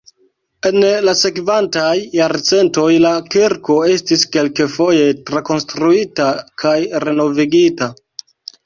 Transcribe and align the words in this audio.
En 0.69 0.85
la 1.07 1.13
sekvantaj 1.19 1.91
jarcentoj 2.19 2.87
la 3.05 3.11
kirko 3.37 3.77
estis 3.99 4.27
kelkfoje 4.39 5.07
trakonstruita 5.31 6.35
kaj 6.65 6.77
renovigita. 7.09 7.95